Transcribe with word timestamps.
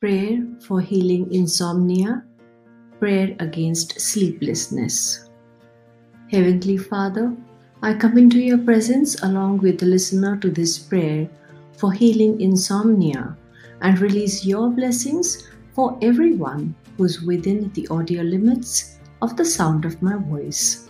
Prayer 0.00 0.46
for 0.60 0.80
healing 0.80 1.26
insomnia. 1.34 2.22
Prayer 3.00 3.34
against 3.40 4.00
sleeplessness. 4.00 5.28
Heavenly 6.30 6.76
Father, 6.76 7.34
I 7.82 7.94
come 7.94 8.16
into 8.16 8.38
your 8.38 8.58
presence 8.58 9.20
along 9.24 9.58
with 9.58 9.80
the 9.80 9.86
listener 9.86 10.36
to 10.36 10.52
this 10.52 10.78
prayer 10.78 11.28
for 11.76 11.90
healing 11.90 12.40
insomnia 12.40 13.36
and 13.80 13.98
release 13.98 14.44
your 14.44 14.70
blessings 14.70 15.48
for 15.74 15.98
everyone 16.00 16.76
who's 16.96 17.22
within 17.22 17.72
the 17.72 17.88
audio 17.88 18.22
limits 18.22 19.00
of 19.20 19.36
the 19.36 19.44
sound 19.44 19.84
of 19.84 20.00
my 20.00 20.14
voice. 20.14 20.88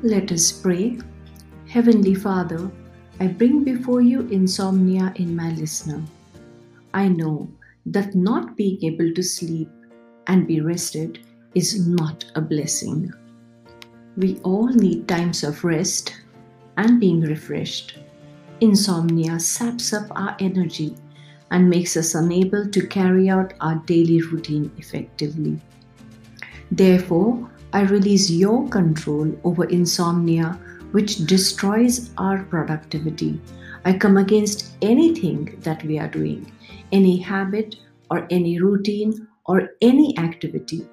Let 0.00 0.30
us 0.30 0.52
pray. 0.52 0.96
Heavenly 1.66 2.14
Father, 2.14 2.70
I 3.18 3.26
bring 3.26 3.64
before 3.64 4.00
you 4.00 4.20
insomnia 4.28 5.12
in 5.16 5.34
my 5.34 5.50
listener. 5.54 6.00
I 6.94 7.08
know 7.08 7.48
that 7.86 8.14
not 8.14 8.56
being 8.56 8.82
able 8.84 9.12
to 9.12 9.22
sleep 9.22 9.70
and 10.26 10.46
be 10.46 10.60
rested 10.60 11.18
is 11.54 11.86
not 11.86 12.24
a 12.34 12.40
blessing. 12.40 13.12
We 14.16 14.38
all 14.44 14.68
need 14.68 15.08
times 15.08 15.42
of 15.42 15.64
rest 15.64 16.14
and 16.76 17.00
being 17.00 17.20
refreshed. 17.22 17.98
Insomnia 18.60 19.40
saps 19.40 19.92
up 19.92 20.06
our 20.12 20.36
energy 20.38 20.96
and 21.50 21.68
makes 21.68 21.96
us 21.96 22.14
unable 22.14 22.68
to 22.68 22.86
carry 22.86 23.28
out 23.28 23.54
our 23.60 23.76
daily 23.86 24.22
routine 24.22 24.70
effectively. 24.78 25.60
Therefore, 26.70 27.50
I 27.74 27.82
release 27.82 28.30
your 28.30 28.68
control 28.68 29.34
over 29.44 29.64
insomnia, 29.64 30.58
which 30.92 31.26
destroys 31.26 32.10
our 32.18 32.44
productivity. 32.44 33.40
I 33.84 33.92
come 33.92 34.16
against 34.16 34.76
anything 34.80 35.58
that 35.62 35.82
we 35.84 35.98
are 35.98 36.08
doing, 36.08 36.52
any 36.92 37.16
habit 37.18 37.76
or 38.10 38.28
any 38.30 38.60
routine 38.60 39.26
or 39.46 39.70
any 39.80 40.16
activity 40.18 40.86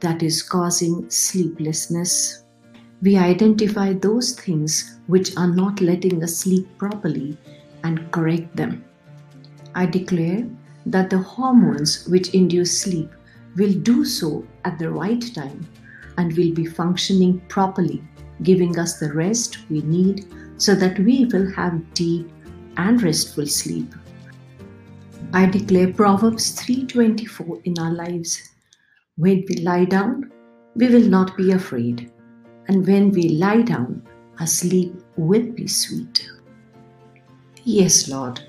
that 0.00 0.22
is 0.22 0.42
causing 0.42 1.08
sleeplessness. 1.08 2.44
We 3.00 3.16
identify 3.16 3.94
those 3.94 4.34
things 4.34 4.98
which 5.06 5.34
are 5.38 5.54
not 5.54 5.80
letting 5.80 6.22
us 6.22 6.36
sleep 6.36 6.68
properly 6.76 7.38
and 7.82 8.10
correct 8.12 8.54
them. 8.56 8.84
I 9.74 9.86
declare 9.86 10.46
that 10.86 11.08
the 11.08 11.18
hormones 11.18 12.06
which 12.08 12.34
induce 12.34 12.78
sleep 12.78 13.10
will 13.56 13.72
do 13.72 14.04
so 14.04 14.46
at 14.66 14.78
the 14.78 14.90
right 14.90 15.34
time 15.34 15.66
and 16.18 16.36
will 16.36 16.52
be 16.52 16.66
functioning 16.66 17.40
properly, 17.48 18.02
giving 18.42 18.78
us 18.78 18.98
the 18.98 19.12
rest 19.14 19.58
we 19.70 19.80
need 19.82 20.26
so 20.56 20.74
that 20.74 20.98
we 20.98 21.24
will 21.26 21.50
have 21.52 21.94
deep 21.94 22.30
and 22.76 23.02
restful 23.02 23.46
sleep. 23.46 23.94
I 25.32 25.46
declare 25.46 25.92
Proverbs 25.92 26.52
3:24 26.60 27.60
in 27.64 27.78
our 27.78 27.92
lives. 27.92 28.50
When 29.16 29.44
we 29.48 29.56
lie 29.56 29.84
down, 29.84 30.30
we 30.76 30.88
will 30.88 31.08
not 31.08 31.36
be 31.36 31.52
afraid, 31.52 32.10
and 32.68 32.86
when 32.86 33.10
we 33.10 33.28
lie 33.30 33.62
down, 33.62 34.02
our 34.40 34.46
sleep 34.46 34.94
will 35.16 35.46
be 35.52 35.66
sweet. 35.66 36.28
Yes, 37.64 38.08
Lord, 38.08 38.40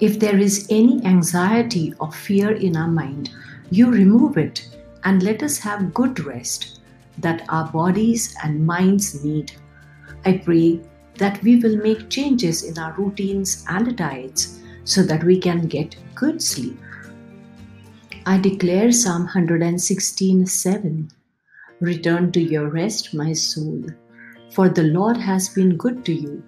if 0.00 0.18
there 0.18 0.38
is 0.38 0.66
any 0.68 1.04
anxiety 1.04 1.94
or 2.00 2.10
fear 2.12 2.50
in 2.52 2.76
our 2.76 2.88
mind, 2.88 3.30
you 3.70 3.90
remove 3.90 4.36
it 4.36 4.68
and 5.04 5.22
let 5.22 5.42
us 5.42 5.58
have 5.58 5.94
good 5.94 6.20
rest 6.20 6.80
that 7.18 7.44
our 7.48 7.70
bodies 7.70 8.34
and 8.42 8.66
minds 8.66 9.24
need. 9.24 9.52
I 10.24 10.38
pray 10.38 10.80
that 11.18 11.42
we 11.42 11.56
will 11.56 11.76
make 11.76 12.08
changes 12.08 12.62
in 12.64 12.78
our 12.78 12.92
routines 12.92 13.64
and 13.68 13.96
diets 13.96 14.60
so 14.84 15.02
that 15.02 15.24
we 15.24 15.38
can 15.38 15.66
get 15.66 15.96
good 16.14 16.42
sleep. 16.42 16.78
I 18.26 18.38
declare 18.38 18.92
Psalm 18.92 19.22
116 19.22 20.46
7 20.46 21.10
Return 21.80 22.32
to 22.32 22.40
your 22.40 22.70
rest, 22.70 23.14
my 23.14 23.32
soul, 23.32 23.84
for 24.52 24.68
the 24.68 24.84
Lord 24.84 25.16
has 25.16 25.48
been 25.50 25.76
good 25.76 26.04
to 26.06 26.14
you. 26.14 26.42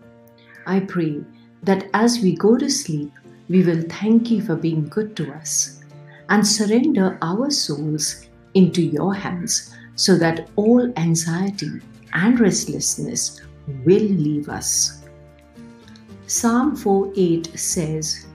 I 0.67 0.81
pray 0.81 1.23
that 1.63 1.89
as 1.95 2.21
we 2.21 2.35
go 2.35 2.57
to 2.57 2.71
sleep, 2.71 3.13
we 3.49 3.63
will 3.63 3.83
thank 3.89 4.31
you 4.31 4.43
for 4.43 4.57
being 4.57 4.89
good 4.89 5.17
to 5.17 5.33
us 5.33 5.83
and 6.29 6.47
surrender 6.47 7.19
our 7.23 7.51
souls 7.51 8.27
into 8.55 8.83
your 8.83 9.15
hands 9.15 9.75
so 9.97 10.17
that 10.17 10.49
all 10.57 10.93
anxiety 10.97 11.81
and 12.13 12.41
restlessness 12.41 13.41
will 13.85 14.09
leave 14.25 14.49
us. 14.49 15.05
Psalm 16.27 16.77
4 16.77 17.13
8 17.17 17.59
says, 17.59 18.27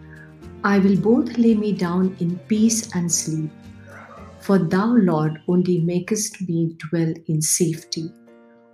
I 0.64 0.80
will 0.80 0.96
both 0.96 1.38
lay 1.38 1.56
me 1.56 1.74
down 1.74 2.16
in 2.20 2.40
peace 2.48 2.96
and 2.96 3.12
sleep, 3.12 3.52
for 4.40 4.58
thou, 4.58 4.96
Lord, 4.96 5.42
only 5.48 5.80
makest 5.80 6.42
me 6.48 6.76
dwell 6.90 7.14
in 7.28 7.42
safety. 7.42 8.10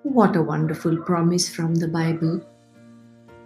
What 0.04 0.36
a 0.36 0.42
wonderful 0.42 0.98
promise 0.98 1.50
from 1.50 1.76
the 1.76 1.88
Bible. 1.88 2.46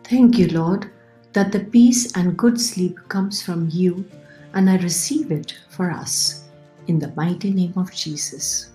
Thank 0.03 0.37
you, 0.37 0.47
Lord, 0.49 0.91
that 1.31 1.51
the 1.51 1.61
peace 1.61 2.15
and 2.15 2.37
good 2.37 2.59
sleep 2.59 2.99
comes 3.07 3.41
from 3.41 3.69
you, 3.71 4.05
and 4.53 4.69
I 4.69 4.77
receive 4.77 5.31
it 5.31 5.57
for 5.69 5.89
us. 5.89 6.49
In 6.87 6.99
the 6.99 7.13
mighty 7.15 7.51
name 7.51 7.73
of 7.77 7.91
Jesus. 7.93 8.72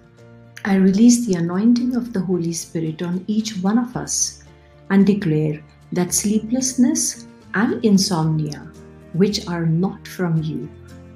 I 0.69 0.75
release 0.75 1.25
the 1.25 1.37
anointing 1.37 1.97
of 1.97 2.13
the 2.13 2.21
Holy 2.21 2.53
Spirit 2.53 3.01
on 3.01 3.25
each 3.27 3.57
one 3.63 3.79
of 3.79 3.97
us 3.97 4.45
and 4.91 5.07
declare 5.07 5.65
that 5.93 6.13
sleeplessness 6.13 7.27
and 7.55 7.83
insomnia, 7.83 8.71
which 9.15 9.49
are 9.49 9.65
not 9.65 10.07
from 10.07 10.43
you, 10.43 10.69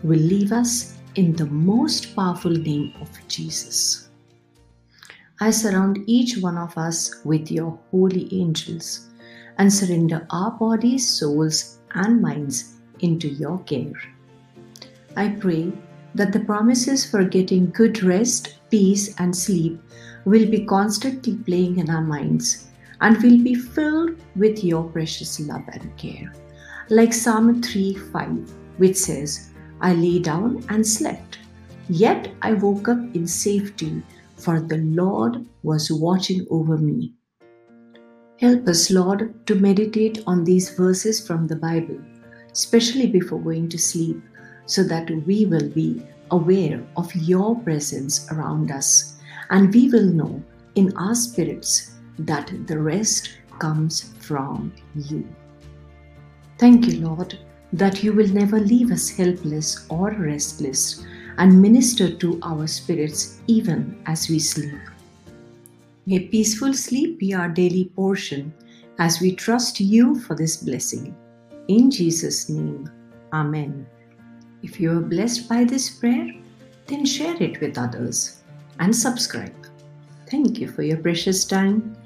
will 0.03 0.19
leave 0.19 0.53
us 0.53 0.97
in 1.17 1.35
the 1.35 1.45
most 1.45 2.17
powerful 2.17 2.51
name 2.51 2.95
of 3.03 3.11
Jesus. 3.29 4.09
I 5.39 5.51
surround 5.51 5.99
each 6.07 6.39
one 6.39 6.57
of 6.57 6.79
us 6.79 7.23
with 7.27 7.51
your 7.51 7.79
holy 7.91 8.33
angels 8.33 9.11
and 9.59 9.71
surrender 9.71 10.27
our 10.31 10.53
bodies, 10.53 11.07
souls, 11.07 11.79
and 11.95 12.23
minds 12.23 12.81
into 13.01 13.29
your 13.29 13.59
care. 13.65 14.01
I 15.15 15.29
pray 15.29 15.75
that 16.15 16.33
the 16.33 16.41
promises 16.41 17.05
for 17.05 17.25
getting 17.25 17.71
good 17.71 18.03
rest, 18.03 18.59
peace, 18.71 19.15
and 19.19 19.37
sleep 19.37 19.81
will 20.25 20.49
be 20.49 20.65
constantly 20.65 21.37
playing 21.37 21.79
in 21.79 21.91
our 21.91 22.03
minds 22.03 22.69
and 23.01 23.21
will 23.23 23.43
be 23.43 23.55
filled 23.55 24.17
with 24.37 24.63
your 24.63 24.85
precious 24.85 25.41
love 25.41 25.63
and 25.73 25.97
care. 25.97 26.33
Like 26.91 27.13
Psalm 27.13 27.63
3 27.63 27.95
5, 27.95 28.53
which 28.79 28.97
says, 28.97 29.51
I 29.81 29.95
lay 29.95 30.19
down 30.21 30.65
and 30.69 30.87
slept, 30.87 31.39
yet 31.89 32.31
I 32.43 32.53
woke 32.53 32.89
up 32.89 32.99
in 33.15 33.27
safety, 33.27 34.03
for 34.37 34.61
the 34.61 34.79
Lord 34.79 35.45
was 35.63 35.91
watching 35.91 36.47
over 36.51 36.77
me. 36.77 37.15
Help 38.39 38.67
us, 38.69 38.91
Lord, 38.91 39.47
to 39.47 39.55
meditate 39.55 40.23
on 40.27 40.45
these 40.45 40.71
verses 40.71 41.25
from 41.25 41.47
the 41.47 41.57
Bible, 41.57 42.01
especially 42.53 43.07
before 43.07 43.41
going 43.41 43.69
to 43.69 43.79
sleep, 43.79 44.21
so 44.73 44.83
that 44.83 45.11
we 45.27 45.45
will 45.45 45.69
be 45.69 46.03
aware 46.31 46.83
of 46.97 47.15
your 47.15 47.55
presence 47.61 48.27
around 48.33 48.71
us 48.71 49.19
and 49.51 49.75
we 49.75 49.91
will 49.91 50.07
know 50.07 50.43
in 50.77 50.97
our 50.97 51.15
spirits 51.15 51.93
that 52.19 52.51
the 52.67 52.79
rest 52.79 53.37
comes 53.59 54.15
from 54.21 54.73
you. 54.95 55.29
Thank 56.57 56.87
you, 56.87 57.07
Lord, 57.07 57.39
that 57.75 58.03
you 58.03 58.15
will 58.15 58.29
never 58.29 58.59
leave 58.59 58.91
us 58.91 59.11
helpless 59.11 59.85
or 59.91 60.13
restless 60.13 61.05
and 61.37 61.61
minister 61.61 62.11
to 62.17 62.41
our 62.43 62.67
spirits 62.67 63.41
even 63.47 64.03
as 64.07 64.31
we 64.31 64.39
sleep. 64.39 64.81
May 66.07 66.21
peaceful 66.21 66.73
sleep 66.73 67.19
be 67.19 67.35
our 67.35 67.49
daily 67.49 67.93
portion 67.95 68.55
as 68.99 69.21
we 69.21 69.37
trust 69.37 69.81
you 69.81 70.19
for 70.21 70.35
this 70.35 70.57
blessing. 70.57 71.15
In 71.69 71.91
Jesus' 71.91 72.49
name, 72.49 72.91
Amen. 73.35 73.87
If 74.63 74.81
you 74.81 74.97
are 74.97 75.01
blessed 75.01 75.49
by 75.49 75.65
this 75.65 75.91
prayer, 75.91 76.33
then 76.87 77.05
share 77.05 77.41
it 77.43 77.61
with 77.61 77.79
others 77.79 78.43
and 78.79 78.95
subscribe. 78.95 79.55
Thank 80.31 80.59
you 80.59 80.69
for 80.69 80.83
your 80.83 80.99
precious 80.99 81.45
time. 81.45 81.97